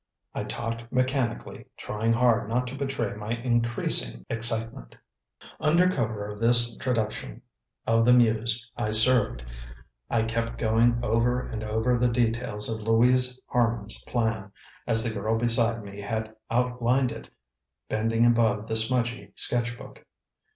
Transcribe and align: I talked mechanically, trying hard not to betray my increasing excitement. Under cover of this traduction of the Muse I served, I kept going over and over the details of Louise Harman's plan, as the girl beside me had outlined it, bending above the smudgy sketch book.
I 0.33 0.45
talked 0.45 0.91
mechanically, 0.91 1.67
trying 1.77 2.11
hard 2.11 2.49
not 2.49 2.65
to 2.69 2.75
betray 2.75 3.13
my 3.13 3.33
increasing 3.33 4.25
excitement. 4.31 4.95
Under 5.59 5.87
cover 5.91 6.25
of 6.31 6.39
this 6.41 6.75
traduction 6.77 7.43
of 7.85 8.03
the 8.05 8.13
Muse 8.13 8.71
I 8.75 8.89
served, 8.89 9.45
I 10.09 10.23
kept 10.23 10.57
going 10.57 10.99
over 11.03 11.47
and 11.47 11.63
over 11.63 11.95
the 11.97 12.07
details 12.09 12.67
of 12.67 12.81
Louise 12.81 13.39
Harman's 13.45 14.03
plan, 14.05 14.51
as 14.87 15.03
the 15.03 15.13
girl 15.13 15.37
beside 15.37 15.83
me 15.83 16.01
had 16.01 16.33
outlined 16.49 17.11
it, 17.11 17.29
bending 17.87 18.25
above 18.25 18.65
the 18.67 18.77
smudgy 18.77 19.31
sketch 19.35 19.77
book. 19.77 20.03